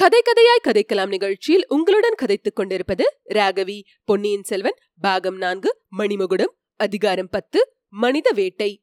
கதை 0.00 0.22
கதையாய் 0.22 0.66
கதைக்கலாம் 0.68 1.08
நிகழ்ச்சியில் 1.08 1.64
உங்களுடன் 1.68 2.14
கதைத்துக் 2.14 2.56
கொண்டிருப்பது 2.56 3.18
ராகவி 3.28 3.82
பொன்னியின் 4.04 4.42
செல்வன் 4.42 4.78
பாகம் 5.00 5.36
நான்கு 5.36 5.76
மணிமகுடம் 5.98 6.52
அதிகாரம் 6.76 7.28
பத்து 7.28 7.74
மனித 7.88 8.30
வேட்டை. 8.34 8.82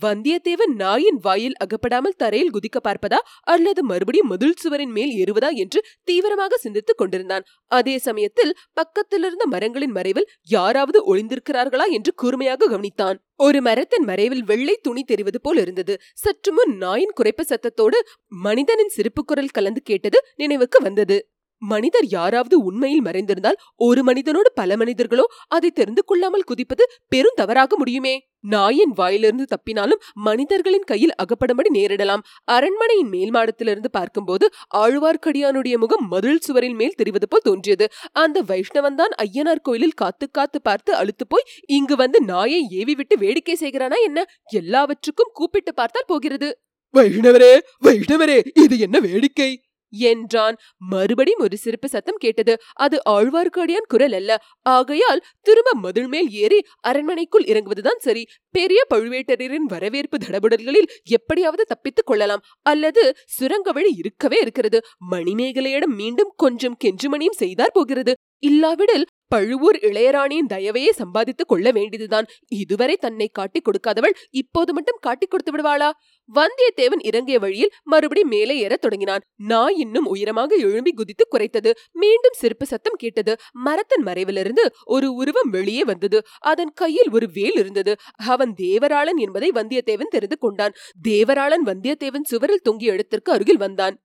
வந்தியத்தேவன் 0.00 0.74
நாயின் 0.74 1.18
வாயில் 1.22 1.54
அகப்படாமல் 1.56 2.16
தரையில் 2.16 2.50
குதிக்க 2.50 2.78
பார்ப்பதா? 2.88 3.18
அல்லது 3.40 3.84
மறுபடியும் 3.84 4.28
மதில் 4.28 4.54
சுவரின் 4.56 4.90
மேல் 4.90 5.10
ஏறுவதா? 5.10 5.50
என்று 5.50 5.84
தீவிரமாக 6.04 6.56
சிந்தித்துக் 6.56 6.98
கொண்டிருந்தான். 6.98 7.44
அதே 7.66 7.98
சமயத்தில் 7.98 8.56
பக்கத்திலிருந்த 8.72 9.46
மரங்களின் 9.46 9.90
மறைவில் 9.90 10.28
யாராவது 10.48 11.16
ஒளிந்திருக்கிறார்களா? 11.16 11.86
என்று 11.90 12.14
கூர்மையாக 12.14 12.68
கவனித்தான். 12.68 13.14
ஒரு 13.36 13.62
மரத்தின் 13.62 14.04
மறைவில் 14.04 14.44
வெள்ளை 14.44 14.78
துணி 14.82 15.02
தெரிவது 15.02 15.40
போல் 15.40 15.56
இருந்தது. 15.56 16.00
சற்று 16.14 16.52
முன் 16.52 16.76
நாயின் 16.76 17.12
குறைப்பு 17.22 17.42
சத்தத்தோடு 17.42 18.00
மனிதனின் 18.26 18.88
சிரிப்பு 18.88 19.24
குரல் 19.24 19.48
கலந்து 19.48 19.80
கேட்டது 19.82 20.18
நினைவுக்கு 20.34 20.80
வந்தது. 20.82 21.31
மனிதர் 21.62 22.06
யாராவது 22.08 22.58
உண்மையில் 22.58 23.04
மறைந்திருந்தால் 23.04 23.58
ஒரு 23.76 24.02
மனிதனோடு 24.02 24.52
பல 24.54 24.76
மனிதர்களோ 24.76 25.24
அதை 25.48 25.70
தெரிந்து 25.70 26.04
கொள்ளாமல் 26.04 26.44
குதிப்பது 26.44 26.84
பெரும் 27.08 27.34
தவறாக 27.34 27.76
முடியுமே. 27.76 28.14
நாயின் 28.40 28.92
வாயிலிருந்து 28.94 29.44
தப்பினாலும் 29.44 30.00
மனிதர்களின் 30.12 30.86
கையில் 30.86 31.14
அகப்படும்படி 31.22 31.70
நேரிடலாம். 31.72 32.22
அரண்மனையின் 32.44 33.08
மேல் 33.08 33.30
மாடத்திலிருந்து 33.30 33.90
பார்க்கும்போது 33.90 34.46
ஆழ்வார்க்கடியானுடைய 34.74 35.78
முகம் 35.78 36.08
மதில் 36.08 36.40
சுவரின் 36.40 36.74
மேல் 36.74 36.94
தெரிவது 36.94 37.28
போல் 37.28 37.44
தோன்றியது. 37.44 37.88
அந்த 38.12 38.42
வைஷ்ணவன்தான் 38.42 39.14
ஐயனார் 39.22 39.62
கோயிலில் 39.62 39.92
காத்து 39.92 40.28
காத்து 40.30 40.60
பார்த்து 40.62 40.94
அழுத்து 40.94 41.26
போய் 41.26 41.48
இங்கு 41.66 41.96
வந்து 41.96 42.20
நாயை 42.22 42.66
ஏவி 42.70 42.94
விட்டு 42.94 43.16
வேடிக்கை 43.18 43.56
செய்கிறானா 43.60 43.98
என்ன? 44.04 44.24
எல்லாவற்றுக்கும் 44.46 45.32
கூப்பிட்டு 45.32 45.74
பார்த்தால் 45.74 46.04
போகிறது. 46.06 46.50
வைஷ்ணவரே 46.94 47.52
வைஷ்ணவரே 47.84 48.38
இது 48.54 48.78
என்ன 48.78 48.98
வேடிக்கை? 49.00 49.50
என்றான். 49.92 50.56
மறுபடியும் 50.78 51.40
ஒரு 51.40 51.56
சிரிப்பு 51.56 51.88
சத்தம் 51.88 52.16
கேட்டது. 52.18 52.56
அது 52.72 53.00
ஆழ்வார்க்கடியான் 53.10 53.86
குரல் 53.88 54.12
அல்ல. 54.12 54.42
ஆகையால் 54.62 55.22
திரும்ப 55.40 55.70
மதில் 55.74 56.06
மேல் 56.06 56.30
ஏறி 56.30 56.64
அரண்மனைக்குள் 56.80 57.44
இறங்குவதுதான் 57.44 57.98
சரி. 57.98 58.26
பெரிய 58.50 58.82
பழுவேட்டரின் 58.94 59.56
வரவேற்பு 59.56 60.18
தடபுடல்களில் 60.18 60.86
எப்படியாவது 61.04 61.64
தப்பித்துக் 61.64 62.06
கொள்ளலாம். 62.06 62.40
அல்லது 62.62 63.14
சுரங்க 63.26 63.72
வழி 63.72 63.94
இருக்கவே 63.96 64.38
இருக்கிறது. 64.40 64.80
மணிமேகலையிடம் 65.10 65.94
மீண்டும் 65.94 66.32
கொஞ்சம் 66.36 66.76
கெஞ்சுமணியும் 66.84 67.30
செய்தார் 67.30 67.70
போகிறது. 67.72 68.14
இல்லாவிடில் 68.42 69.06
பழுவூர் 69.28 69.76
இளையராணியின் 69.76 70.48
தயவையே 70.48 70.90
சம்பாதித்துக் 70.90 71.48
கொள்ள 71.48 71.70
வேண்டியதுதான். 71.70 72.26
இதுவரை 72.48 72.96
தன்னை 72.96 73.28
காட்டிக் 73.28 73.66
கொடுக்காதவள் 73.68 74.14
இப்போது 74.30 74.72
மட்டும் 74.72 74.98
காட்டிக் 75.00 75.30
கொடுத்து 75.30 75.52
விடுவாளா? 75.52 75.90
வந்தியத்தேவன் 76.34 77.02
இறங்கிய 77.02 77.38
வழியில் 77.38 77.72
மறுபடி 77.82 78.24
மேலே 78.24 78.58
ஏறத் 78.58 78.80
தொடங்கினான். 78.80 79.20
நாய் 79.36 79.78
இன்னும் 79.78 80.06
உயரமாக 80.06 80.54
எழும்பி 80.54 80.92
குதித்து 80.92 81.28
குறைத்தது 81.30 81.70
மீண்டும் 81.92 82.36
சிரிப்பு 82.36 82.66
சத்தம் 82.66 82.98
கேட்டது. 82.98 83.36
மரத்தின் 83.52 84.04
மறைவிலிருந்து 84.04 84.66
ஒரு 84.84 85.14
உருவம் 85.14 85.50
வெளியே 85.50 85.84
வந்தது. 85.84 86.22
அதன் 86.40 86.72
கையில் 86.74 87.10
ஒரு 87.12 87.28
வேல் 87.32 87.54
இருந்தது. 87.54 87.96
அவன் 88.26 88.54
தேவராளன் 88.62 89.16
என்பதை 89.16 89.50
வந்தியத்தேவன் 89.54 90.14
தெரிந்து 90.16 90.38
கொண்டான். 90.38 90.72
தேவராளன் 91.08 91.66
வந்தியத்தேவன் 91.66 92.28
சுவரில் 92.28 92.64
தொங்கிய 92.64 92.92
இடத்திற்கு 92.92 93.32
அருகில் 93.32 93.56
வந்தான். 93.56 94.02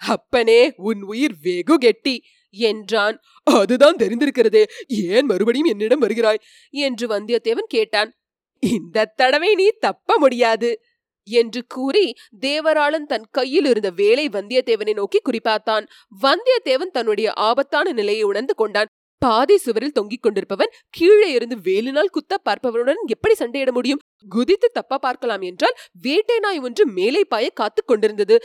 அப்பனே 0.00 0.72
உன் 0.76 1.02
உயிர் 1.02 1.34
வெகு 1.42 1.76
கெட்டி. 1.76 2.22
என்றான். 2.50 3.20
அதுதான் 3.42 3.96
தெரிந்திருக்கிறதே. 3.96 4.64
ஏன் 4.86 5.26
மறுபடியும் 5.26 5.66
என்னிடம் 5.66 6.02
வருகிறாய்? 6.02 6.40
என்று 6.70 7.06
வந்தியத்தேவன் 7.06 7.68
கேட்டான். 7.68 8.12
இந்த 8.58 9.04
தடவை 9.04 9.54
நீ 9.54 9.68
தப்ப 9.80 10.18
முடியாது 10.18 10.80
என்று 11.24 11.64
கூறி 11.66 12.14
தேவராளன் 12.40 13.06
தன் 13.06 13.26
கையில் 13.30 13.64
இருந்த 13.64 13.90
வேலை 13.90 14.28
வந்தியத்தேவனை 14.28 14.92
நோக்கி 14.92 15.20
குறிப்பார்த்தான் 15.24 15.86
வந்தியத்தேவன் 16.22 16.90
தன்னுடைய 16.92 17.32
ஆபத்தான 17.32 17.92
நிலையை 17.92 18.22
உணர்ந்து 18.22 18.54
கொண்டான். 18.54 18.86
பாதை 19.18 19.56
சுவரில் 19.56 19.92
தொங்கிக் 19.92 20.22
கொண்டிருப்பவன் 20.22 20.72
கீழே 20.90 21.30
இருந்து 21.30 21.56
வேலினால் 21.56 22.10
குத்த 22.10 22.38
பார்ப்பவனுடன் 22.44 23.00
எப்படி 23.06 23.34
சண்டையிட 23.34 23.72
முடியும்? 23.72 23.98
குதித்து 24.28 24.70
தப்ப 24.72 24.98
பார்க்கலாம் 24.98 25.40
என்றால் 25.40 25.74
வேட்டை 26.02 26.38
நாய் 26.38 26.58
ஒன்று 26.58 26.86
மேலே 26.86 27.24
பாய 27.24 27.50
காத்துக் 27.50 27.86
கொண்டிருந்தது. 27.86 28.40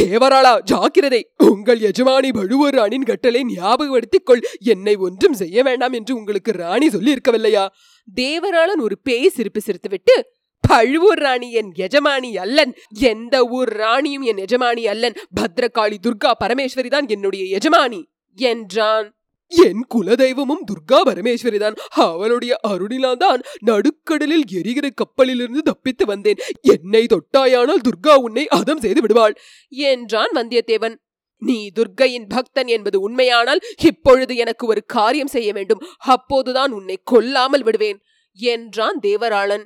தேவராளா 0.00 0.60
ஜாக்கிரதை. 0.60 1.32
உங்கள் 1.36 1.80
எஜமானி 1.80 2.32
பழுவூர் 2.32 2.74
ராணின் 2.74 3.02
கட்டளை 3.02 3.44
ஞாபகப்படுத்திக் 3.44 4.24
கொள் 4.24 4.40
என்னை 4.58 4.96
ஒன்றும் 4.96 5.32
செய்ய 5.32 5.62
வேண்டாம் 5.62 5.92
என்று 5.92 6.16
உங்களுக்கு 6.16 6.52
ராணி 6.52 6.90
சொல்லி 6.90 7.14
இருக்கவில்லையா 7.14 7.66
தேவராளன் 8.14 8.80
ஒரு 8.80 8.98
பேய் 8.98 9.28
சிரிப்பு 9.28 9.60
சிரித்துவிட்டு 9.66 10.16
பழுவூர் 10.60 11.18
ராணி 11.18 11.52
என் 11.52 11.72
எஜமானி 11.76 12.36
அல்லன். 12.36 12.74
எந்த 12.88 13.44
ஊர் 13.44 13.68
ராணியும் 13.68 14.22
என் 14.22 14.36
எஜமானி 14.36 14.84
அல்லன். 14.86 15.14
பத்ரகாளி 15.40 15.96
துர்கா 16.06 16.32
பரமேஸ்வரி 16.44 16.86
தான் 16.86 17.08
என்னுடைய 17.08 17.58
எஜமானி 17.58 18.04
என்றான். 18.34 19.16
என் 19.52 19.82
குலதெய்வமும் 19.94 20.64
துர்கா 20.70 20.98
பரமேஸ்வரி 21.08 21.58
தான். 21.58 21.74
அவளுடைய 21.90 22.56
அருணிலாதான் 22.68 23.40
நடுக்கடலில் 23.64 24.46
எரிகிற 24.50 24.90
கப்பலிலிருந்து 24.90 25.62
தப்பித்து 25.62 26.06
வந்தேன். 26.06 26.40
என்னை 26.60 27.06
தொட்டாயானால் 27.06 27.84
துர்கா 27.88 28.14
உன்னை 28.14 28.48
அதம் 28.48 28.78
செய்து 28.78 29.00
விடுவாள் 29.00 29.36
என்றான் 29.68 30.32
வந்தியத்தேவன். 30.34 30.96
நீ 31.38 31.70
துர்க்கையின் 31.70 32.26
பக்தன் 32.26 32.66
என்பது 32.66 33.00
உண்மையானால் 33.00 33.60
இப்பொழுது 33.82 34.36
எனக்கு 34.36 34.66
ஒரு 34.66 34.84
காரியம் 34.86 35.26
செய்ய 35.26 35.52
வேண்டும். 35.52 35.82
அப்போதுதான் 35.96 36.72
உன்னை 36.72 37.00
கொல்லாமல் 37.04 37.62
விடுவேன் 37.62 37.98
என்றான் 38.38 38.98
தேவராளன். 39.02 39.64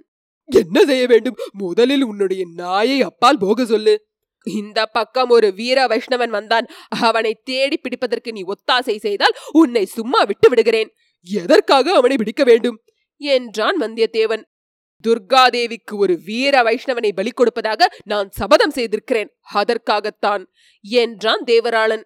என்ன 0.49 0.85
செய்ய 0.85 1.07
வேண்டும்? 1.07 1.37
முதலில் 1.53 2.05
உன்னுடைய 2.05 2.43
நாயை 2.55 3.03
அப்பால் 3.03 3.39
போக 3.39 3.65
சொல்லு. 3.65 3.95
இந்த 4.45 4.87
பக்கம் 4.87 5.29
ஒரு 5.29 5.55
வீர 5.55 5.87
வைஷ்ணவன் 5.87 6.29
வந்தான். 6.29 6.67
அவனை 6.89 7.41
தேடி 7.45 7.81
பிடிப்பதற்கு 7.81 8.33
நீ 8.33 8.45
ஒத்தாசை 8.45 8.97
செய்தால் 8.97 9.37
உன்னை 9.53 9.85
சும்மா 9.85 10.23
விட்டு 10.23 10.49
விடுகிறேன். 10.49 10.95
எதற்காக 11.23 11.95
அவனை 11.95 12.17
பிடிக்க 12.17 12.45
வேண்டும்? 12.45 12.83
என்றான் 13.17 13.81
வந்தியத்தேவன். 13.81 14.43
துர்காதேவிக்கு 15.09 15.93
ஒரு 15.93 16.19
வீர 16.25 16.63
வைஷ்ணவனை 16.63 17.13
பலி 17.13 17.31
கொடுப்பதாக 17.31 17.97
நான் 18.05 18.31
சபதம் 18.31 18.71
செய்திருக்கிறேன். 18.71 19.37
அதற்காகத்தான் 19.41 20.49
என்றான் 20.81 21.45
தேவராளன். 21.47 22.03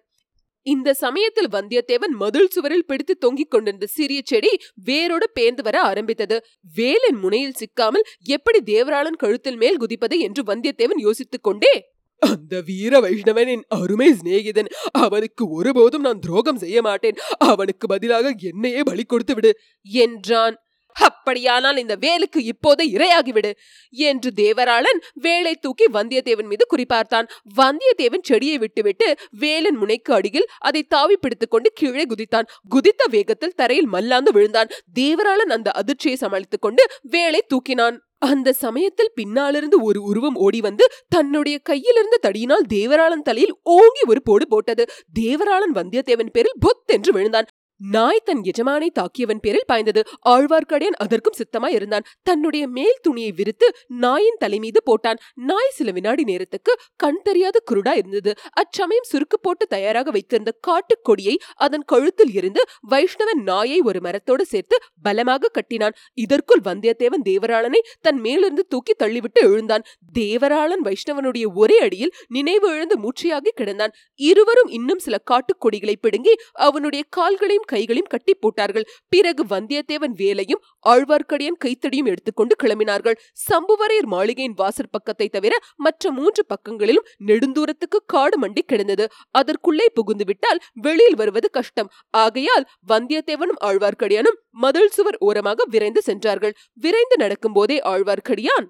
இந்த 0.61 0.93
சமயத்தில் 0.93 1.49
வந்தியத்தேவன் 1.49 2.09
மதில் 2.09 2.47
சுவரில் 2.47 2.85
பிடித்து 2.85 3.17
தொங்கிக் 3.17 3.51
கொண்டிருந்த 3.51 3.85
சிறிய 3.85 4.21
செடி 4.23 4.59
வேரோடு 4.73 5.29
பேந்து 5.39 5.61
வர 5.61 5.81
ஆரம்பித்தது. 5.81 6.45
வேலின் 6.75 7.19
முனையில் 7.19 7.53
சிக்காமல் 7.53 8.03
எப்படி 8.23 8.59
தேவராளன் 8.73 9.17
கழுத்தில் 9.17 9.55
மேல் 9.55 9.77
குதிப்பது 9.77 10.19
என்று 10.19 10.43
வந்தியத்தேவன் 10.43 10.97
யோசித்துக் 10.97 11.43
கொண்டே 11.43 11.92
அந்த 12.25 12.61
வீர 12.61 12.99
வைஷ்ணவனின் 12.99 13.63
அருமை 13.67 14.09
சிநேகிதன் 14.13 14.69
அவனுக்கு 14.91 15.49
ஒருபோதும் 15.49 16.01
நான் 16.01 16.19
துரோகம் 16.19 16.57
செய்ய 16.57 16.81
மாட்டேன். 16.81 17.17
அவனுக்கு 17.37 17.87
பதிலாக 17.87 18.33
என்னையே 18.39 18.81
பலி 18.83 19.03
கொடுத்து 19.03 19.33
விடு 19.33 19.51
என்றான். 19.83 20.55
அப்படியானால் 21.01 21.77
இந்த 21.77 21.95
வேலுக்கு 21.95 22.37
இப்போதே 22.37 22.91
இரையாகிவிடு 22.91 23.51
என்று 23.89 24.31
தேவராளன் 24.35 25.01
வேலை 25.13 25.55
தூக்கி 25.55 25.85
வந்தியத்தேவன் 25.85 26.47
மீது 26.47 26.65
குறிப்பார்த்தான். 26.69 27.27
வந்தியத்தேவன் 27.57 28.21
செடியை 28.21 28.57
விட்டுவிட்டு 28.57 29.15
வேலன் 29.31 29.75
முனைக்கு 29.75 30.13
அடியில் 30.13 30.47
அதை 30.59 30.83
தாவி 30.83 31.17
பிடித்துக் 31.17 31.51
கொண்டு 31.51 31.71
கீழே 31.73 32.05
குதித்தான். 32.05 32.45
குதித்த 32.69 33.05
வேகத்தில் 33.09 33.55
தரையில் 33.55 33.85
மல்லாந்து 33.85 34.31
விழுந்தான். 34.31 34.69
தேவராளன் 34.99 35.51
அந்த 35.51 35.71
அதிர்ச்சியை 35.71 36.17
சமாளித்துக் 36.17 36.61
கொண்டு 36.61 36.85
வேலை 37.01 37.43
தூக்கினான். 37.47 37.97
அந்த 38.17 38.53
சமயத்தில் 38.53 39.11
பின்னாலிருந்து 39.15 39.81
ஒரு 39.81 40.03
உருவம் 40.03 40.35
ஓடி 40.35 40.61
வந்து 40.61 40.87
தன்னுடைய 41.07 41.59
கையிலிருந்து 41.69 42.17
தடியினால் 42.21 42.65
தேவராளன் 42.73 43.21
தலையில் 43.23 43.55
ஓங்கி 43.63 44.01
ஒரு 44.07 44.21
போடு 44.23 44.47
போட்டது. 44.47 44.85
தேவராளன் 45.19 45.75
வந்தியத்தேவன் 45.75 46.29
பேரில் 46.29 46.59
புத் 46.61 46.85
என்று 46.85 47.11
விழுந்தான். 47.11 47.45
நாய் 47.91 48.21
தன் 48.23 48.41
எஜமானை 48.41 48.87
தாக்கியவன் 48.99 49.39
பேரில் 49.41 49.63
பாய்ந்தது. 49.65 50.03
ஆழ்வார்க்கடியான் 50.29 50.97
அதற்கும் 50.97 51.33
சித்தமாய் 51.37 51.73
இருந்தான். 51.73 52.03
தன்னுடைய 52.23 52.67
மேல் 52.67 52.97
துணியை 53.01 53.31
விரித்து 53.31 53.75
நாயின் 53.87 54.35
தலை 54.39 54.59
மீது 54.59 54.81
போட்டான். 54.85 55.15
நாய் 55.33 55.71
சில 55.71 55.91
வினாடி 55.91 56.23
நேரத்துக்கு 56.23 56.75
கண் 56.95 57.21
தெரியாத 57.23 57.63
குருடா 57.71 57.95
இருந்தது. 57.95 58.33
அச்சமயம் 58.51 59.03
சுருக்கு 59.11 59.37
போட்டு 59.41 59.67
தயாராக 59.67 60.11
வைத்திருந்த 60.11 60.51
காட்டுக் 60.61 61.03
கொடியை 61.03 61.37
அதன் 61.55 61.81
கழுத்தில் 61.81 62.33
இருந்து 62.33 62.63
வைஷ்ணவன் 62.89 63.41
நாயை 63.43 63.79
ஒரு 63.79 64.01
மரத்தோடு 64.01 64.45
சேர்த்து 64.45 64.77
பலமாக 65.01 65.47
கட்டினான். 65.47 65.93
இதற்குள் 66.13 66.61
வந்தியத்தேவன் 66.63 67.25
தேவராளனை 67.25 67.79
தன் 68.01 68.19
மேலிருந்து 68.19 68.65
தூக்கி 68.67 68.95
தள்ளிவிட்டு 69.03 69.41
எழுந்தான். 69.41 69.83
தேவராளன் 70.19 70.83
வைஷ்ணவனுடைய 70.83 71.53
ஒரே 71.53 71.79
அடியில் 71.79 72.13
நினைவு 72.27 72.69
எழுந்து 72.69 72.97
மூச்சையாகி 73.01 73.51
கிடந்தான். 73.61 73.91
இருவரும் 74.15 74.67
இன்னும் 74.67 74.99
சில 74.99 75.17
காட்டுக் 75.17 75.61
கொடிகளை 75.61 75.95
பிடுங்கி 75.95 76.35
அவனுடைய 76.51 77.05
கால்களையும் 77.09 77.71
கைகளையும் 77.73 78.11
கட்டி 78.13 78.33
போட்டார்கள். 78.35 78.87
பிறகு 79.13 79.43
வந்தியத்தேவன் 79.53 80.15
வேலையும் 80.21 80.61
ஆழ்வார்க்கடியான் 80.91 81.59
கைத்தடியும் 81.65 82.09
எடுத்துக்கொண்டு 82.11 82.55
கிளம்பினார்கள். 82.63 83.17
சம்புவரையர் 83.47 84.09
மாளிகையின் 84.13 84.57
வாசற் 84.61 84.91
பக்கத்தை 84.91 85.27
தவிர 85.35 85.53
மற்ற 85.85 86.11
மூன்று 86.19 86.43
பக்கங்களிலும் 86.53 87.07
நெடுந்தூரத்துக்கு 87.29 87.99
காடு 88.05 88.37
மண்டி 88.43 88.63
கிடந்தது. 88.65 89.07
அதற்குள்ளே 89.39 89.87
புகுந்து 89.97 90.25
விட்டால் 90.25 90.61
வெளியில் 90.85 91.19
வருவது 91.21 91.49
கஷ்டம். 91.49 91.91
ஆகையால் 92.23 92.67
வந்தியத்தேவனும் 92.91 93.61
ஆழ்வார்க்கடியானும் 93.69 94.39
மதில் 94.63 94.93
சுவர் 94.97 95.19
ஓரமாக 95.27 95.65
விரைந்து 95.73 96.01
சென்றார்கள். 96.01 96.55
விரைந்து 96.83 97.17
நடக்கும் 97.17 97.57
போதே 97.57 97.77
ஆழ்வார்க்கடியான் 97.91 98.67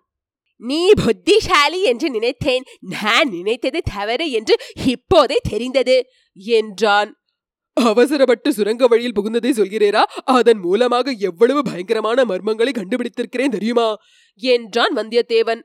நீ 0.61 0.81
புத்திசாலி 1.05 1.79
என்று 1.91 2.07
நினைத்தேன். 2.09 2.65
நான் 2.95 3.29
நினைத்தது 3.29 3.79
தவறு 3.93 4.25
என்று 4.31 4.55
இப்போதே 4.93 5.37
தெரிந்தது 5.49 5.95
என்றான். 6.59 7.11
அவசரப்பட்டு 7.73 8.53
சுரங்க 8.53 8.87
வழியில் 8.87 9.15
புகுந்ததை 9.15 9.51
சொல்கிறீரா? 9.51 10.01
அதன் 10.23 10.59
மூலமாக 10.59 11.11
எவ்வளவு 11.11 11.61
பயங்கரமான 11.61 12.23
மர்மங்களை 12.23 12.69
கண்டுபிடித்திருக்கிறேன் 12.71 13.49
தெரியுமா? 13.49 13.95
என்றான் 14.35 14.95
வந்தியத்தேவன். 14.95 15.61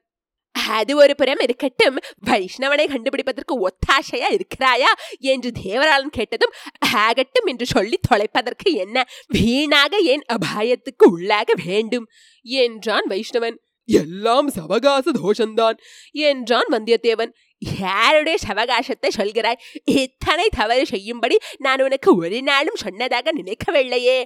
அது 0.68 0.96
ஒரு 0.96 1.16
புறம் 1.16 1.38
இருக்கட்டும். 1.40 1.98
வைஷ்ணவனை 2.26 2.86
கண்டுபிடிப்பதற்கு 2.86 3.66
ஒத்தாசையா 3.66 4.38
இருக்கிறாயா? 4.38 4.92
என்று 5.18 5.52
தேவராளன் 5.62 6.06
கேட்டதும் 6.06 6.52
ஆகட்டும் 6.78 7.46
என்று 7.46 7.66
சொல்லி 7.66 7.98
தொலைப்பதற்கு 8.10 8.72
என்ன? 8.72 9.08
வீணாக 9.28 9.98
ஏன் 9.98 10.22
அபாயத்துக்கு 10.32 11.04
உள்ளாக 11.06 11.50
வேண்டும்? 11.64 12.08
என்றான் 12.42 13.06
வைஷ்ணவன். 13.08 13.56
எல்லாம் 13.84 14.50
சவகாச 14.50 15.10
தோஷந்தான் 15.22 15.78
என்றான் 16.10 16.66
வந்தியத்தேவன். 16.70 17.32
யாருடைய 17.58 18.38
சவகாசத்தை 18.48 19.08
சொல்கிறாய்? 19.16 19.60
இத்தனை 19.84 20.48
தவறு 20.56 20.86
செய்யும்படி 20.86 21.38
நான் 21.58 21.82
உனக்கு 21.82 22.16
ஒரு 22.16 22.42
நாளும் 22.42 22.74
சொன்னதாக 22.74 23.32
நினைக்கவில்லையே. 23.32 24.24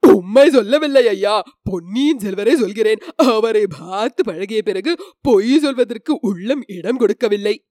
உண்மை 0.00 0.50
சொல்லவில்லை 0.50 1.08
ஐயா. 1.08 1.42
பொன்னியின் 1.62 2.18
செல்வரை 2.18 2.56
சொல்கிறேன். 2.56 3.00
அவரை 3.16 3.64
பார்த்து 3.78 4.24
பழகிய 4.24 4.62
பிறகு 4.62 5.14
பொய் 5.20 5.58
சொல்வதற்கு 5.58 6.18
உள்ளம் 6.20 6.62
இடம் 6.66 6.96
கொடுக்கவில்லை. 6.96 7.64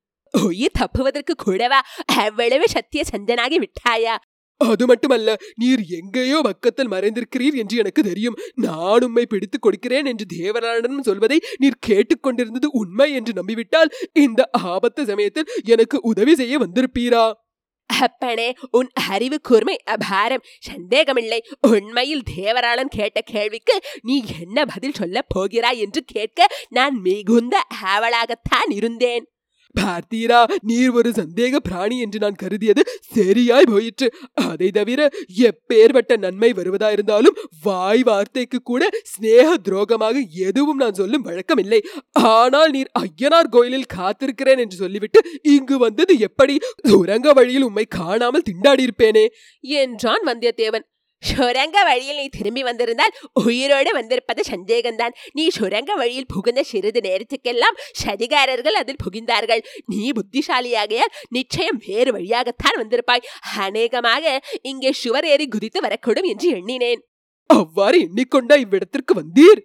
உயிர் 0.44 0.77
தப்புவதற்கு 0.79 1.35
கூடவா? 1.35 1.83
அவ்வளவு 2.05 2.67
சத்திய 2.67 3.03
சந்தனாகி 3.11 3.63
விட்டாயா? 3.63 4.17
அது 4.57 4.86
மட்டுமல்ல 4.86 5.36
நீர் 5.56 5.83
எங்கேயோ 5.89 6.42
பக்கத்தில் 6.44 6.89
மறைந்திருக்கிறீர் 6.89 7.54
என்று 7.54 7.77
எனக்கு 7.77 8.04
தெரியும். 8.04 8.38
நான் 8.56 9.04
உம்மை 9.04 9.25
பிடித்துக் 9.25 9.62
கொடுக்கிறேன் 9.62 10.06
என்று 10.06 10.25
தேவராளனும் 10.38 11.00
சொல்வதை 11.00 11.42
நீர் 11.57 11.83
கேட்டுக்கொண்டிருந்தது 11.88 12.65
உண்மை 12.71 13.13
என்று 13.13 13.33
நம்பிவிட்டால் 13.33 13.89
இந்த 14.13 14.50
ஆபத்து 14.51 15.06
சமயத்தில் 15.06 15.51
எனக்கு 15.63 16.00
உதவி 16.01 16.36
செய்ய 16.36 16.57
வந்திருப்பீரா? 16.57 17.33
அப்பனே 17.86 18.54
உன் 18.71 18.89
அறிவு 19.09 19.42
கூர்மை 19.42 19.80
அபாரம். 19.86 20.44
சந்தேகமில்லை. 20.59 21.44
உண்மையில் 21.62 22.24
தேவராளன் 22.36 22.89
கேட்ட 22.89 23.21
கேள்விக்கு 23.21 23.81
நீ 24.01 24.24
என்ன 24.39 24.65
பதில் 24.65 24.94
சொல்லப் 24.94 25.25
போகிறாய் 25.27 25.80
என்று 25.80 26.04
கேட்க 26.06 26.48
நான் 26.69 27.01
மிகுந்த 27.01 27.63
ஆவலாகத்தான் 27.83 28.69
இருந்தேன். 28.69 29.25
பார்த்தீரா 29.75 30.39
நீர் 30.63 30.91
ஒரு 30.91 31.09
சந்தேக 31.11 31.59
பிராணி 31.59 31.97
என்று 31.99 32.19
நான் 32.19 32.39
கருதியது 32.43 32.81
சரியாய் 33.15 33.69
போயிற்று. 33.69 34.07
அதை 34.47 34.69
தவிர 34.71 34.99
எப்பேற்பட்ட 35.47 36.17
நன்மை 36.17 36.51
வருவதாயிருந்தாலும் 36.53 37.37
வாய் 37.63 38.03
வார்த்தைக்கு 38.03 38.59
கூட 38.63 38.83
சிநேக 39.05 39.49
துரோகமாக 39.67 40.15
எதுவும் 40.47 40.81
நான் 40.83 40.93
சொல்லும் 40.93 41.25
வழக்கமில்லை. 41.27 41.81
ஆனால் 42.33 42.71
நீர் 42.71 42.91
ஐயனார் 42.99 43.49
கோயிலில் 43.49 43.91
காத்திருக்கிறேன் 43.95 44.61
என்று 44.65 44.77
சொல்லிவிட்டு 44.77 45.19
இங்கு 45.49 45.77
வந்தது 45.77 46.13
எப்படி? 46.19 46.55
சுரங்க 46.89 47.33
வழியில் 47.33 47.63
உம்மை 47.63 47.85
காணாமல் 47.91 48.47
திண்டாடியிருப்பேனே! 48.49 49.25
என்றான் 49.77 50.23
வந்தியத்தேவன். 50.27 50.85
சுரங்க 51.23 51.77
வழியில் 51.83 52.17
நீ 52.17 52.25
திரும்பி 52.29 52.61
வந்திருந்தால் 52.63 53.13
உயிரோடு 53.43 53.91
வந்திருப்பது 53.93 54.41
சந்தேகம்தான் 54.51 55.15
நீ 55.33 55.45
சுரங்க 55.49 55.91
வழியில் 55.95 56.29
புகுந்த 56.33 56.61
சிறிது 56.63 57.01
நேரத்துக்கெல்லாம் 57.01 57.79
சதிகாரர்கள் 58.01 58.77
அதில் 58.77 59.01
புகிந்தார்கள் 59.05 59.63
நீ 59.85 60.03
புத்திசாலியாகையால் 60.11 61.15
நிச்சயம் 61.29 61.81
வேறு 61.87 62.11
வழியாகத்தான் 62.11 62.79
வந்திருப்பாய் 62.79 63.27
அநேகமாக 63.59 64.25
இங்கே 64.63 64.93
சுவர் 64.95 65.25
ஏறி 65.25 65.47
குதித்து 65.47 65.81
வரக்கூடும் 65.81 66.29
என்று 66.29 66.49
எண்ணினேன் 66.51 67.03
அவ்வாறு 67.49 67.97
எண்ணிக்கொண்டா 67.99 68.55
இவ்விடத்திற்கு 68.57 69.13
வந்தீர் 69.13 69.61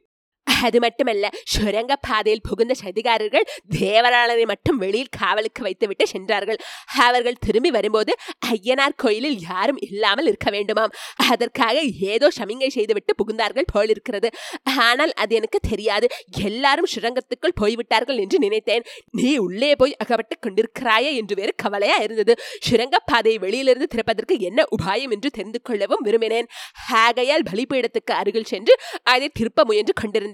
அது 0.47 0.81
மட்டுமல்ல 0.81 1.31
சுரங்க 1.45 1.97
பாதையில் 1.97 2.45
புகுந்த 2.49 2.75
சதிகாரர்கள் 2.85 3.47
தேவராளனை 3.79 4.45
மட்டும் 4.45 4.77
வெளியில் 4.77 5.15
காவலுக்கு 5.19 5.63
வைத்துவிட்டு 5.63 6.07
சென்றார்கள். 6.07 6.59
அவர்கள் 7.01 7.39
திரும்பி 7.41 7.71
வரும்போது 7.71 8.13
ஐயனார் 8.47 8.97
கோயிலில் 8.97 9.39
யாரும் 9.41 9.79
இல்லாமல் 9.81 10.27
இருக்க 10.27 10.51
வேண்டுமாம். 10.51 10.93
அதற்காக 11.29 11.81
ஏதோ 12.01 12.31
சமிங்கை 12.39 12.69
செய்துவிட்டு 12.69 13.15
புகுந்தார்கள் 13.15 13.69
போலிருக்கிறது. 13.73 14.31
ஆனால் 14.79 15.13
அது 15.13 15.35
எனக்கு 15.35 15.61
தெரியாது. 15.69 16.09
எல்லாரும் 16.43 16.91
சுரங்கத்துக்குள் 16.95 17.57
போய்விட்டார்கள் 17.61 18.17
என்று 18.17 18.39
நினைத்தேன். 18.39 18.85
நீ 19.11 19.37
உள்ளே 19.37 19.77
போய் 19.77 19.97
அகப்பட்டுக் 19.97 20.43
கொண்டிருக்கிறாயே 20.43 21.13
என்று 21.13 21.35
வேறு 21.35 21.55
கவலையா 21.57 21.97
இருந்தது. 21.97 22.35
சுரங்க 22.61 22.99
பாதையை 22.99 23.39
வெளியிலிருந்து 23.39 23.91
திறப்பதற்கு 23.97 24.39
என்ன 24.41 24.65
உபாயம் 24.79 25.11
என்று 25.11 25.31
தெரிந்து 25.31 25.63
கொள்ளவும் 25.63 26.05
விரும்பினேன். 26.05 26.51
ஆகையால் 26.91 27.43
பலிபீடத்துக்கு 27.53 28.13
அருகில் 28.13 28.45
சென்று 28.45 28.77
அதை 29.03 29.29
திருப்ப 29.29 29.65
முயன்று 29.65 29.93
கொண்டிருந்தேன். 29.93 30.31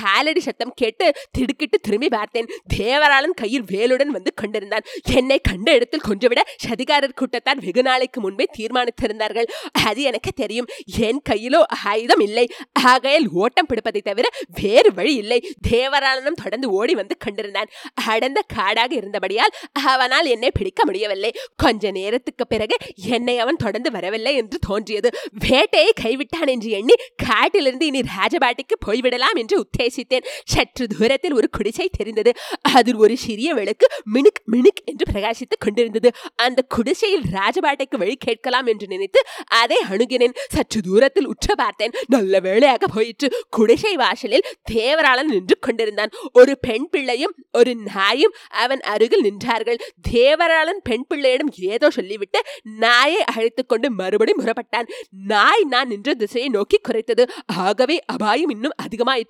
காலடி 0.00 0.40
சத்தம் 0.40 0.72
கேட்டு 0.74 1.12
திடுக்கிட்டு 1.30 1.78
திரும்பி 1.80 2.08
பார்த்தேன். 2.08 2.46
தேவராளன் 2.76 3.34
கையில் 3.34 3.62
வேலுடன் 3.62 4.06
வந்து 4.06 4.34
கொண்டிருந்தான். 4.34 4.84
என்னை 5.14 5.38
கண்ட 5.38 5.74
இடத்தில் 5.74 6.00
கொஞ்சம் 6.00 6.28
விட 6.28 6.44
சதிகாரர் 6.68 7.14
கூட்டத்தார் 7.14 7.60
வெகு 7.60 7.82
நாளைக்கு 7.82 8.20
முன்பே 8.20 8.48
தீர்மானித்திருந்தார்கள். 8.58 9.44
அது 9.84 10.02
எனக்கு 10.02 10.30
தெரியும். 10.32 10.66
என் 10.98 11.22
கையிலோ 11.28 11.62
ஆயுதம் 11.84 12.20
இல்லை. 12.20 12.48
ஆகையால் 12.72 13.28
ஓட்டம் 13.32 13.66
பிடிப்பதை 13.68 14.00
தவிர 14.02 14.28
வேறு 14.60 14.94
வழி 14.94 15.14
இல்லை. 15.14 15.54
தேவராளனும் 15.68 16.40
தொடர்ந்து 16.42 16.70
ஓடி 16.70 16.94
வந்து 16.94 17.16
கண்டிருந்தான். 17.24 17.66
அடர்ந்த 17.94 18.42
காடாக 18.54 18.94
இருந்தபடியால் 18.94 19.54
அவனால் 19.86 20.26
என்னை 20.26 20.50
பிடிக்க 20.50 20.84
முடியவில்லை. 20.84 21.32
கொஞ்ச 21.56 21.90
நேரத்துக்கு 21.90 22.46
பிறகு 22.46 22.76
என்னை 22.94 23.38
அவன் 23.38 23.56
தொடர்ந்து 23.56 23.90
வரவில்லை 23.90 24.36
என்று 24.36 24.58
தோன்றியது. 24.58 25.10
வேட்டையை 25.48 25.92
கைவிட்டான் 26.00 26.46
என்று 26.46 26.70
எண்ணி 26.70 26.94
காட்டிலிருந்து 27.16 27.86
இனி 27.86 28.00
ராஜபாட்டிக்கு 28.00 28.76
போய்விடலாம். 28.86 29.35
என்று 29.36 29.66
உத்தேசித்தேன். 29.66 30.24
சற்று 30.44 30.86
தூரத்தில் 30.86 31.34
ஒரு 31.34 31.48
குடிசை 31.50 31.88
தெரிந்தது. 31.98 32.32
அதில் 32.60 32.94
ஒரு 32.94 33.16
சிறிய 33.16 33.54
விளக்கு 33.54 33.86
மினுக் 34.14 34.42
மினுக் 34.52 34.84
என்று 34.84 35.12
பிரகாசித்துக் 35.12 35.58
கொண்டிருந்தது. 35.58 36.10
அந்த 36.36 36.62
குடிசையில் 36.68 37.22
ராஜபாட்டைக்கு 37.32 37.96
வழி 37.98 38.16
கேட்கலாம் 38.16 38.66
என்று 38.66 38.86
நினைத்து 38.86 39.20
அதை 39.46 39.76
அணுகினேன். 39.90 40.34
சற்று 40.48 40.80
தூரத்தில் 40.80 41.26
உற்ற 41.26 41.54
பார்த்தேன். 41.54 41.92
நல்ல 42.06 42.40
வேளையாக 42.40 42.86
போயிற்று. 42.86 43.44
குடிசை 43.50 43.96
வாசலில் 43.96 44.42
தேவராளன் 44.72 45.22
நின்று 45.22 45.58
கொண்டிருந்தான். 45.58 46.10
ஒரு 46.32 46.58
பெண் 46.58 46.88
பிள்ளையும் 46.88 47.34
ஒரு 47.52 47.74
நாயும் 47.74 48.32
அவன் 48.48 48.80
அருகில் 48.80 49.22
நின்றார்கள். 49.22 49.78
தேவராளன் 50.10 50.80
பெண் 50.82 51.04
பிள்ளையிடம் 51.06 51.48
ஏதோ 51.58 51.90
சொல்லிவிட்டு 51.90 52.42
நாயை 52.62 53.24
அழைத்துக் 53.24 53.68
கொண்டு 53.68 53.90
மறுபடி 53.90 54.32
முறப்பட்டான். 54.38 54.88
நாய் 55.26 55.64
நான் 55.64 55.88
நின்ற 55.88 56.14
திசையை 56.14 56.50
நோக்கி 56.50 56.80
குறைத்தது. 56.88 57.28
ஆகவே 57.46 58.00
அபாயம் 58.06 58.50
இன்னும் 58.50 58.72
அதிகமாயிற்று. 58.82 59.25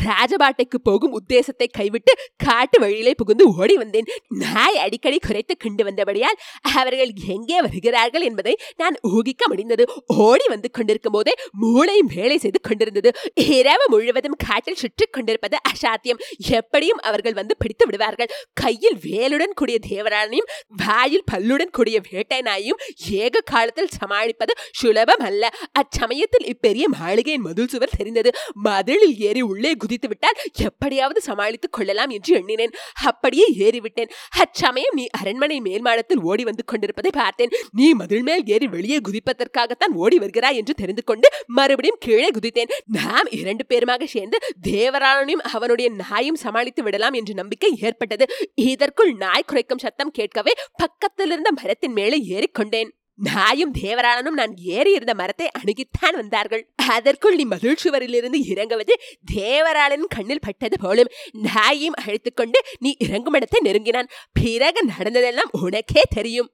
ராஜபாட்டைக்கு 0.00 0.78
போகும் 0.82 1.14
உத்தேசத்தை 1.18 1.68
கைவிட்டு 1.70 2.12
காட்டு 2.46 2.76
வழியிலே 2.82 3.12
புகுந்து 3.16 3.44
ஓடி 3.56 3.76
வந்தேன் 3.76 4.08
நாய் 4.44 4.78
அடிக்கடி 4.78 5.18
குறைத்து 5.18 5.54
கண்டு 5.56 5.82
வந்தபடியால் 5.84 6.38
அவர்கள் 6.72 7.12
எங்கே 7.34 7.58
வருகிறார்கள் 7.66 8.26
என்பதை 8.28 8.54
நான் 8.76 8.96
ஊகிக்க 9.10 9.44
முடிந்தது 9.48 9.84
ஓடி 10.20 10.46
வந்து 10.48 10.70
கொண்டிருக்கும் 10.70 11.16
போதே 11.16 11.32
மூளை 11.62 11.98
வேலை 12.14 12.38
செய்து 12.38 12.60
கொண்டிருந்தது 12.60 13.10
இரவு 13.56 13.86
முழுவதும் 13.90 14.38
காட்டில் 14.46 14.80
சுற்றி 14.80 15.06
கொண்டிருப்பது 15.08 15.56
அசாத்தியம் 15.70 16.22
எப்படியும் 16.56 17.02
அவர்கள் 17.06 17.36
வந்து 17.36 17.54
பிடித்து 17.58 17.84
விடுவார்கள் 17.86 18.32
கையில் 18.60 18.98
வேலுடன் 19.06 19.56
கூடிய 19.56 19.78
தேவரானையும் 19.88 20.50
வாயில் 20.82 21.26
பல்லுடன் 21.30 21.74
கூடிய 21.76 21.96
வேட்டை 22.06 22.40
நாயும் 22.42 22.80
ஏக 23.18 23.44
காலத்தில் 23.50 23.92
சமாளிப்பது 23.96 24.52
சுலபம் 24.80 25.24
அல்ல 25.26 25.44
அச்சமயத்தில் 25.80 26.48
இப்பெரிய 26.52 26.86
மாளிகையின் 26.96 27.46
மதில் 27.46 27.70
சுவர் 27.70 27.96
தெரிந்தது 27.96 28.30
மதிலில் 28.66 29.16
ஏறி 29.26 29.35
உள்ளே 29.40 29.74
குதித்து 29.74 30.08
விட்டால் 30.08 30.34
எப்படியாவது 30.52 31.20
சமாளித்துக் 31.20 31.72
கொள்ளலாம் 31.72 32.08
என்று 32.08 32.34
எண்ணினேன். 32.34 32.72
அப்படியே 33.04 33.46
ஏறிவிட்டேன். 33.58 34.10
அச்சமயம் 34.38 34.94
நீ 34.94 35.06
அரண்மனை 35.10 35.60
மேல்மாடத்தில் 35.60 36.20
ஓடி 36.20 36.44
வந்து 36.44 36.64
கொண்டிருப்பதை 36.64 37.10
பார்த்தேன். 37.14 37.50
நீ 37.72 37.92
மதில் 37.92 38.22
மேல் 38.22 38.42
ஏறி 38.46 38.66
வெளியே 38.66 38.98
குதிப்பதற்காகத்தான் 38.98 39.94
ஓடி 39.94 40.18
வருகிறாய் 40.18 40.56
என்று 40.56 40.74
தெரிந்து 40.74 41.04
கொண்டு 41.04 41.28
மறுபடியும் 41.46 41.96
கீழே 42.00 42.30
குதித்தேன். 42.30 42.70
நாம் 42.86 43.26
இரண்டு 43.30 43.64
பேருமாக 43.68 44.04
சேர்ந்து 44.04 44.38
தேவராளனையும் 44.68 45.44
அவனுடைய 45.52 45.90
நாயும் 45.90 46.34
சமாளித்து 46.34 46.82
விடலாம் 46.82 47.12
என்ற 47.12 47.32
நம்பிக்கை 47.32 47.78
ஏற்பட்டது. 47.80 48.26
இதற்குள் 48.54 49.12
நாய் 49.12 49.44
குறைக்கும் 49.46 49.78
சத்தம் 49.78 50.10
கேட்கவே 50.10 50.52
பக்கத்தில் 50.76 51.30
இருந்த 51.30 51.52
மரத்தின் 51.52 51.92
மேலே 51.92 52.16
ஏறிக்கொண்டேன். 52.28 52.90
நாயும் 53.16 53.72
தேவராளனும் 53.82 54.30
நான் 54.30 54.56
ஏறி 54.56 54.92
இருந்த 54.92 55.14
மரத்தை 55.14 55.48
அணுகித்தான் 55.50 56.14
வந்தார்கள். 56.14 56.72
அதற்குள் 56.76 57.34
நீ 57.34 57.44
மகிழ் 57.44 57.76
சுவரிலிருந்து 57.84 58.46
இறங்குவது 58.46 58.94
தேவராளன் 59.34 60.06
கண்ணில் 60.08 60.40
பட்டது 60.40 60.78
போலும். 60.80 61.06
நாயையும் 61.32 61.96
அழைத்துக் 61.96 62.36
கொண்டு 62.36 62.62
நீ 62.78 62.96
இறங்கும் 62.98 63.34
இடத்தை 63.34 63.60
நெருங்கினான். 63.62 64.08
பிறகு 64.32 64.84
நடந்ததெல்லாம் 64.84 65.48
உனக்கே 65.60 66.02
தெரியும். 66.10 66.50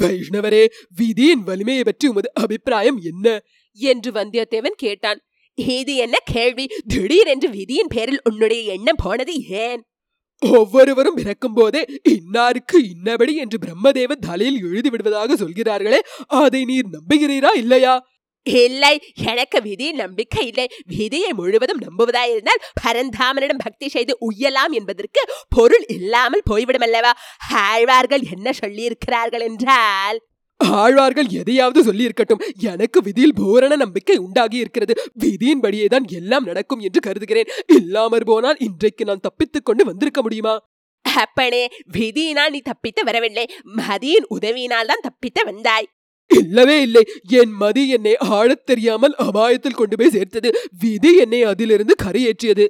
வைஷ்ணவரே 0.00 0.66
விதியின் 0.96 1.42
வலிமையை 1.42 1.82
பற்றி 1.84 2.08
உமது 2.08 2.30
அபிப்பிராயம் 2.34 3.00
என்ன? 3.02 3.42
என்று 3.72 4.12
வந்தியத்தேவன் 4.12 4.76
கேட்டான். 4.76 5.20
இது 5.54 5.94
என்ன 5.94 6.16
கேள்வி? 6.24 6.68
திடீரென்று 6.86 7.50
விதியின் 7.50 7.88
பேரில் 7.88 8.20
உன்னுடைய 8.24 8.72
எண்ணம் 8.72 9.00
போனது 9.02 9.34
ஏன்? 9.42 9.86
ஒவ்வொருவரும் 10.50 11.14
பிறக்கும் 11.14 11.54
போதே 11.54 11.86
இன்னாருக்கு 12.02 12.78
இன்னபடி 12.78 13.34
என்று 13.34 13.58
பிரம்மதேவன் 13.58 14.24
தலையில் 14.26 14.62
எழுதி 14.62 14.90
விடுவதாக 14.90 15.36
சொல்கிறார்களே 15.36 16.00
அதை 16.26 16.64
நீர் 16.64 16.84
நம்புகிறீரா 16.86 17.56
இல்லையா? 17.56 18.04
இல்லை 18.46 19.00
எனக்கு 19.14 19.62
விதி 19.62 19.92
நம்பிக்கை 19.92 20.46
இல்லை. 20.46 20.70
விதியை 20.86 21.32
முழுவதும் 21.32 21.80
நம்புவதாயிருந்தால் 21.80 22.62
பரந்தாமனிடம் 22.82 23.64
பக்தி 23.64 23.88
செய்து 23.88 24.18
உய்யலாம் 24.30 24.70
என்பதற்கு 24.70 25.20
பொருள் 25.48 25.84
இல்லாமல் 25.88 26.42
போய்விடும் 26.44 26.80
அல்லவா 26.80 27.12
ஆழ்வார்கள் 27.52 28.20
என்ன 28.20 28.50
சொல்லியிருக்கிறார்கள் 28.66 29.40
என்றால் 29.40 30.20
ஆழ்வார்கள் 30.62 31.26
எதையாவது 31.26 31.82
சொல்லி 31.82 32.02
இருக்கட்டும் 32.02 32.40
எனக்கு 32.58 33.02
விதியில் 33.02 33.34
பூரண 33.34 33.76
நம்பிக்கை 33.76 34.16
உண்டாகி 34.16 34.56
இருக்கிறது 34.56 34.94
விதியின்படியே 35.18 35.86
தான் 35.86 36.04
எல்லாம் 36.08 36.44
நடக்கும் 36.44 36.80
என்று 36.80 37.00
கருதுகிறேன். 37.00 37.46
இல்லாமற் 37.66 38.24
போனால் 38.24 38.56
இன்றைக்கு 38.58 39.04
நான் 39.04 39.20
தப்பித்துக் 39.20 39.64
கொண்டு 39.64 39.84
வந்திருக்க 39.84 40.22
முடியுமா? 40.22 40.70
அப்பனே 41.00 41.68
விதியினால் 41.92 42.50
நீ 42.50 42.58
தப்பித்து 42.58 43.04
வரவில்லை. 43.04 43.46
மதியின் 43.76 44.24
உதவியினால் 44.30 44.86
தான் 44.86 45.02
தப்பித்து 45.02 45.44
வந்தாய். 45.44 45.86
இல்லவே 46.26 46.80
இல்லை. 46.80 47.04
என் 47.28 47.50
மதி 47.50 47.88
என்னை 47.88 48.16
ஆழத் 48.16 48.66
தெரியாமல் 48.66 49.14
அபாயத்தில் 49.18 49.74
கொண்டு 49.74 49.96
போய் 49.96 50.10
சேர்த்தது. 50.10 50.52
விதி 50.78 51.16
என்னை 51.16 51.42
அதிலிருந்து 51.42 51.94
கரையேற்றியது. 52.02 52.66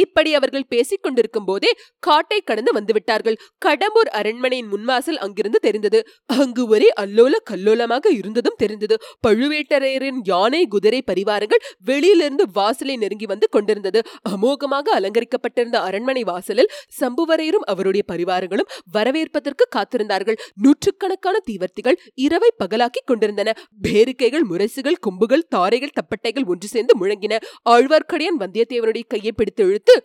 இப்படி 0.00 0.30
அவர்கள் 0.34 0.68
பேசிக் 0.68 1.02
கொண்டிருக்கும் 1.02 1.44
போதே 1.44 1.70
காட்டை 1.98 2.38
கடந்து 2.40 2.72
வந்துவிட்டார்கள். 2.78 3.36
கடம்பூர் 3.66 4.10
அரண்மனையின் 4.20 4.70
முன்வாசல் 4.72 5.20
அங்கிருந்து 5.24 5.58
தெரிந்தது. 5.58 5.98
அங்கு 6.38 6.62
ஒரே 6.66 6.88
அல்லோல 7.00 7.34
கல்லோலமாக 7.50 8.04
இருந்ததும் 8.10 8.58
தெரிந்தது. 8.58 8.96
பழுவேட்டரையரின் 9.26 10.20
யானை 10.24 10.62
குதிரை 10.66 11.00
பரிவாரங்கள் 11.10 11.62
வெளியிலிருந்து 11.84 12.44
வாசலை 12.52 12.96
நெருங்கி 12.96 13.26
வந்து 13.26 13.48
கொண்டிருந்தது. 13.48 14.02
அமோகமாக 14.32 14.92
அலங்கரிக்கப்பட்டிருந்த 14.98 15.78
அரண்மனை 15.88 16.22
வாசலில் 16.22 16.70
சம்புவரையரும் 17.00 17.66
அவருடைய 17.72 18.04
பரிவாரங்களும் 18.12 18.70
வரவேற்பதற்கு 18.92 19.66
காத்திருந்தார்கள். 19.76 20.38
நூற்றுக்கணக்கான 20.54 21.36
தீவர்த்திகள் 21.50 21.98
இரவை 22.14 22.50
பகலாக்கிக் 22.64 23.06
கொண்டிருந்தன. 23.06 23.50
பேரிக்கைகள் 23.88 24.46
முரசுகள் 24.50 25.00
கொம்புகள் 25.00 25.46
தாரைகள் 25.56 25.96
தப்பட்டைகள் 25.98 26.46
ஒன்று 26.46 26.68
சேர்ந்து 26.68 26.94
முழங்கின. 27.00 27.40
ஆழ்வார்க்கடியான் 27.70 28.40
வந்தியத்தேவனுடைய 28.40 29.04
கையை 29.08 29.32
பிடித்து 29.36 29.62
எடுத்து 29.82 29.96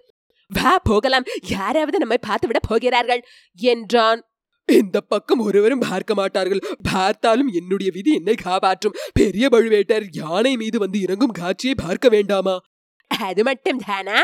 வா 0.51 0.73
போகலாம். 0.83 1.25
யாராவது 1.57 1.97
நம்மை 1.99 2.17
பார்த்துவிட 2.27 2.59
போகிறார்கள் 2.69 3.21
என்றான். 3.59 4.19
இந்த 4.69 4.97
பக்கம் 5.01 5.39
ஒருவரும் 5.39 5.83
பார்க்க 5.89 6.11
மாட்டார்கள். 6.13 6.61
பார்த்தாலும் 6.91 7.49
என்னுடைய 7.59 7.89
விதி 7.91 8.11
என்னை 8.13 8.35
காப்பாற்றும். 8.35 8.97
பெரிய 9.13 9.45
பழுவேட்டர் 9.47 10.05
யானை 10.11 10.53
மீது 10.57 10.77
வந்து 10.79 10.97
இறங்கும் 11.01 11.37
காட்சியை 11.41 11.75
பார்க்க 11.75 12.09
வேண்டாமா? 12.09 12.55
அது 13.11 13.43
மட்டும் 13.43 13.79
தானா? 13.85 14.19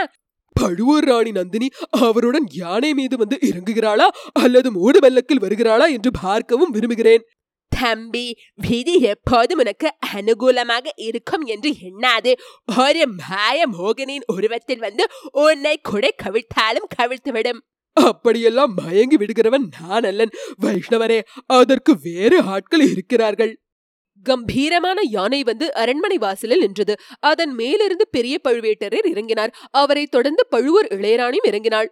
பழுவூர் 0.56 1.08
ராணி 1.10 1.32
நந்தினி 1.32 1.68
அவருடன் 2.00 2.48
யானை 2.54 2.92
மீது 2.94 3.16
வந்து 3.18 3.38
இறங்குகிறாளா 3.50 4.08
அல்லது 4.44 4.70
மூடு 4.72 5.00
வெள்ளக்கில் 5.00 5.44
வருகிறாளா 5.46 5.86
என்று 5.90 6.12
பார்க்கவும் 6.22 6.74
விரும்புகிறேன். 6.76 7.24
தம்பி 7.74 8.26
விதி 8.62 8.96
எப்போதும் 9.04 9.60
உனக்கு 9.60 9.90
அனுகூலமாக 10.12 10.86
இருக்கும் 11.00 11.44
என்று 11.48 11.70
எண்ணாது 11.90 12.32
ஒரு 12.78 13.04
மாய 13.22 13.68
மோகனின் 13.74 14.26
உருவத்தில் 14.34 14.80
வந்து 14.80 15.06
உன்னை 15.42 15.76
குடை 15.84 16.12
கவிழ்த்தாலும் 16.24 16.90
கவிழ்த்துவிடும் 16.98 17.62
அப்படியெல்லாம் 17.98 18.72
மயங்கி 18.76 19.18
விடுகிறவன் 19.18 19.66
நான் 19.80 20.06
அல்லன் 20.06 20.32
வைஷ்ணவரே 20.62 21.20
அதற்கு 21.54 21.94
வேறு 22.02 22.38
ஆட்கள் 22.50 22.86
இருக்கிறார்கள் 22.88 23.54
கம்பீரமான 24.26 25.00
யானை 25.10 25.40
வந்து 25.44 25.66
அரண்மனை 25.74 26.18
வாசலில் 26.18 26.60
நின்றது 26.60 26.94
அதன் 27.22 27.54
மேலிருந்து 27.54 28.06
பெரிய 28.12 28.36
பழுவேட்டரர் 28.44 29.10
இறங்கினார் 29.10 29.56
அவரைத் 29.74 30.12
தொடர்ந்து 30.12 30.44
பழுவூர் 30.50 30.90
இளையராணியும் 30.90 31.50
இறங்கினாள் 31.50 31.90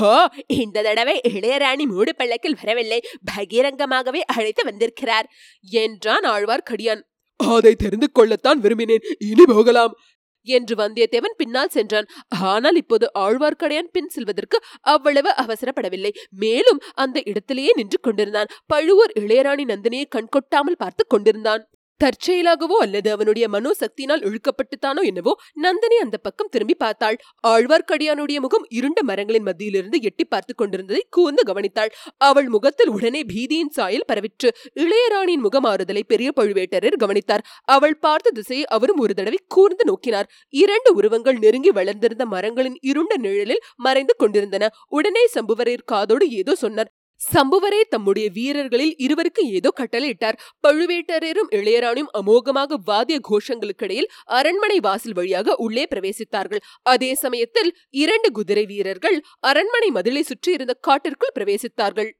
ஓ 0.00 0.26
இந்த 0.46 0.82
தடவை 0.82 1.20
இளையராணி 1.28 1.84
மூடு 1.84 2.14
பள்ளக்கில் 2.18 2.56
வரவில்லை. 2.62 3.00
பகிரங்கமாகவே 3.36 4.20
அழைத்து 4.26 4.64
வந்திருக்கிறார். 4.64 5.30
என்றான் 5.62 6.22
ஆழ்வார்க்கடியான் 6.22 7.00
அதை 7.36 7.74
தெரிந்து 7.74 8.12
கொள்ளத்தான் 8.12 8.60
விரும்பினேன். 8.60 9.04
இனி 9.18 9.44
போகலாம். 9.46 9.94
என்று 10.42 10.74
வந்தியத்தேவன் 10.74 11.36
பின்னால் 11.36 11.68
சென்றான். 11.68 12.06
ஆனால் 12.28 12.76
இப்போது 12.76 13.10
ஆழ்வார்க்கடையான் 13.18 13.90
பின் 13.92 14.08
செல்வதற்கு 14.08 14.60
அவ்வளவு 14.80 15.30
அவசரப்படவில்லை. 15.30 16.10
மேலும் 16.30 16.80
அந்த 16.94 17.22
இடத்திலேயே 17.24 17.72
நின்று 17.74 17.98
கொண்டிருந்தான். 18.00 18.46
பழுவூர் 18.66 19.12
இளையராணி 19.20 19.64
நந்தினியை 19.64 20.04
கண்கொட்டாமல் 20.16 20.78
பார்த்து 20.78 21.06
கொண்டிருந்தான். 21.06 21.68
தற்செயலாகவோ 22.00 22.76
அல்லது 22.76 23.08
அவனுடைய 23.10 23.46
மனோசக்தியினால் 23.48 24.24
இழுக்கப்பட்டுத்தானோ 24.28 25.02
என்னவோ 25.04 25.32
நந்தினி 25.54 25.96
அந்த 25.96 26.16
பக்கம் 26.16 26.50
திரும்பி 26.50 26.74
பார்த்தாள். 26.74 27.16
ஆழ்வார்க்கடியானுடைய 27.46 28.38
முகம் 28.40 28.64
இருண்ட 28.68 29.02
மரங்களின் 29.02 29.46
மத்தியிலிருந்து 29.46 29.98
எட்டி 30.00 30.24
பார்த்து 30.24 30.54
கொண்டிருந்ததை 30.54 31.02
கூர்ந்து 31.08 31.42
கவனித்தாள். 31.42 31.92
அவள் 32.16 32.48
முகத்தில் 32.48 32.88
உடனே 32.88 33.22
பீதியின் 33.22 33.72
சாயல் 33.72 34.08
பரவிற்று. 34.12 34.50
இளையராணியின் 34.74 35.44
முகமாறுதலை 35.44 36.02
பெரிய 36.06 36.30
பழுவேட்டரர் 36.36 36.96
கவனித்தார். 36.96 37.44
அவள் 37.68 37.96
பார்த்த 37.98 38.30
திசையை 38.30 38.64
அவரும் 38.66 38.98
ஒரு 38.98 39.14
தடவை 39.14 39.40
கூர்ந்து 39.48 39.84
நோக்கினார். 39.84 40.28
இரண்டு 40.54 40.94
உருவங்கள் 40.94 41.38
நெருங்கி 41.38 41.70
வளர்ந்திருந்த 41.70 42.26
மரங்களின் 42.26 42.78
இருண்ட 42.80 43.14
நிழலில் 43.16 43.64
மறைந்து 43.76 44.14
கொண்டிருந்தன. 44.18 44.64
உடனே 44.88 45.24
சம்புவரையர் 45.34 45.88
காதோடு 45.94 46.30
ஏதோ 46.30 46.54
சொன்னார். 46.54 46.90
சம்புவரே 47.32 47.80
தம்முடைய 47.88 48.30
வீரர்களில் 48.30 48.94
இருவருக்கு 48.96 49.42
ஏதோ 49.48 49.70
கட்டளையிட்டார். 49.80 50.38
பழுவேட்டரையரும் 50.66 51.50
இளையராணியும் 51.50 52.10
அமோகமாக 52.20 52.78
வாத்திய 52.86 53.18
கோஷங்களுக்கிடையில் 53.28 54.10
அரண்மனை 54.38 54.80
வாசல் 54.80 55.12
வழியாக 55.12 55.54
உள்ளே 55.56 55.86
பிரவேசித்தார்கள். 55.90 56.62
அதே 56.82 57.14
சமயத்தில் 57.14 57.70
இரண்டு 57.90 58.30
குதிரை 58.30 58.66
வீரர்கள் 58.66 59.24
அரண்மனை 59.40 59.90
மதிலை 59.90 60.22
சுற்றி 60.22 60.52
இருந்த 60.52 60.74
காட்டிற்குள் 60.80 61.34
பிரவேசித்தார்கள். 61.34 62.10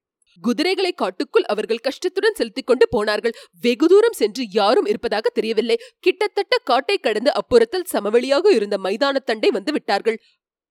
குதிரைகளை 0.42 0.92
காட்டுக்குள் 0.92 1.44
அவர்கள் 1.44 1.82
கஷ்டத்துடன் 1.82 2.38
செலுத்திக் 2.38 2.66
கொண்டு 2.66 2.88
போனார்கள். 2.88 3.34
வெகு 3.60 3.86
தூரம் 3.86 4.12
சென்று 4.12 4.44
யாரும் 4.50 4.86
இருப்பதாக 4.86 5.28
தெரியவில்லை. 5.28 5.76
கிட்டத்தட்ட 6.00 6.54
காட்டை 6.64 6.96
கடந்து 6.98 7.30
அப்புறத்தில் 7.32 7.86
சமவெளியாக 7.92 8.52
இருந்த 8.52 8.78
மைதானத்தண்டை 8.78 9.50
வந்து 9.52 9.72
விட்டார்கள். 9.72 10.18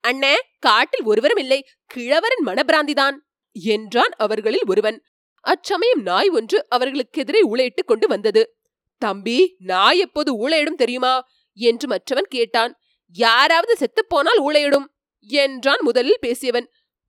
அண்ணே 0.03 0.33
காட்டில் 0.59 1.03
ஒருவரும் 1.03 1.37
இல்லை. 1.37 1.59
கிழவரின் 1.85 2.45
மனபிராந்திதான் 2.45 3.17
என்றான் 3.53 4.09
அவர்களில் 4.17 4.67
ஒருவன். 4.67 5.03
அச்சமயம் 5.41 6.01
நாய் 6.01 6.29
ஒன்று 6.29 6.65
அவர்களுக்கு 6.69 7.21
எதிரே 7.21 7.41
ஊழையிட்டுக் 7.41 7.87
கொண்டு 7.87 8.07
வந்தது. 8.07 8.57
தம்பி 8.97 9.55
நாய் 9.59 9.99
எப்போது 9.99 10.47
ஊழையிடும் 10.47 10.75
தெரியுமா? 10.75 11.27
என்று 11.53 11.87
மற்றவன் 11.87 12.25
கேட்டான். 12.29 12.79
யாராவது 13.11 13.75
செத்துப்போனால் 13.77 14.39
ஊழையிடும் 14.39 14.85
என்றான் 15.19 15.77
முதலில் 15.79 16.19
பேசியவன். 16.21 16.65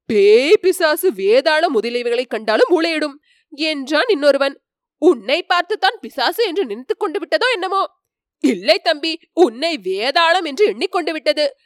பேய் 0.07 0.59
பிசாசு 0.61 1.13
வேதாளம் 1.13 1.75
முதலியவைகளை 1.75 2.27
கண்டாலும் 2.27 2.81
ஊழையிடும் 2.81 3.15
என்றான் 3.51 4.09
இன்னொருவன். 4.09 4.63
உன்னை 4.99 5.43
பார்த்துத்தான் 5.43 5.99
பிசாசு 6.01 6.47
என்று 6.47 6.67
நினைத்துக் 6.67 7.01
கொண்டு 7.01 7.19
விட்டதோ 7.19 7.53
என்னமோ? 7.53 7.91
இல்லை 8.39 8.79
தம்பி 8.79 9.21
உன்னை 9.33 9.79
வேதாளம் 9.79 10.43
என்று 10.43 10.67
எண்ணிக்கொண்டு 10.67 11.13
விட்டது. 11.13 11.57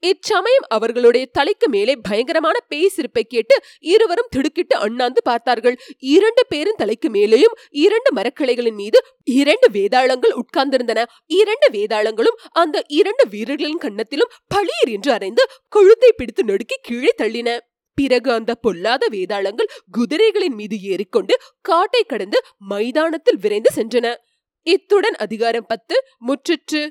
இச்சமயம் 0.00 0.66
அவர்களுடைய 0.68 1.26
தலைக்கு 1.32 1.68
மேலே 1.68 1.94
பயங்கரமான 1.96 2.58
பேய் 2.68 2.88
சிரிப்பை 2.88 3.24
கேட்டு 3.24 3.60
இருவரும் 3.78 4.30
திடுக்கிட்டு 4.30 4.76
அண்ணாந்து 4.76 5.22
பார்த்தார்கள். 5.22 5.78
இரண்டு 5.98 6.46
பேரும் 6.46 6.76
தலைக்கு 6.76 7.08
மேலேயும் 7.08 7.56
இரண்டு 7.70 8.12
மரக்கிளைகளின் 8.14 8.74
மீது 8.74 9.04
இரண்டு 9.24 9.68
வேதாளங்கள் 9.72 10.34
உட்கார்ந்திருந்தன. 10.40 11.04
இரண்டு 11.26 11.68
வேதாளங்களும் 11.70 12.38
அந்த 12.52 12.84
இரண்டு 12.88 13.28
வீரர்களின் 13.28 13.82
கன்னத்திலும் 13.82 14.34
பளியர் 14.46 14.88
என்று 14.88 15.12
அறைந்து 15.12 15.44
கொழுத்தை 15.68 16.12
பிடித்து 16.12 16.44
நடுக்கி 16.44 16.78
கீழே 16.82 17.14
தள்ளின. 17.16 17.58
பிறகு 17.94 18.32
அந்த 18.32 18.54
பொல்லாத 18.54 19.06
வேதாளங்கள் 19.10 19.72
குதிரைகளின் 19.98 20.54
மீது 20.54 20.80
ஏறிக்கொண்டு 20.82 21.34
காட்டை 21.60 22.02
கடந்து 22.02 22.40
மைதானத்தில் 22.58 23.38
விரைந்து 23.38 23.70
சென்றன. 23.74 24.14
இத்துடன் 24.62 25.14
அதிகாரம் 25.14 25.66
பத்து 25.68 25.96
முற்றிற்று. 26.26 26.88